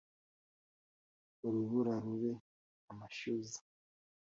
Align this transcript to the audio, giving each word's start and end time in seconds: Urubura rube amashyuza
Urubura 1.47 1.93
rube 2.03 2.31
amashyuza 2.91 3.59